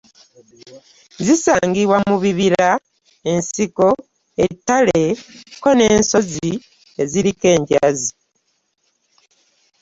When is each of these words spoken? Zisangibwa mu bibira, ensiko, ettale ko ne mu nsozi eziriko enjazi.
Zisangibwa 1.25 1.97
mu 2.09 2.15
bibira, 2.23 2.69
ensiko, 3.31 3.87
ettale 4.45 5.01
ko 5.61 5.69
ne 5.77 5.85
mu 5.91 5.95
nsozi 6.01 6.51
eziriko 7.01 7.45
enjazi. 7.55 8.11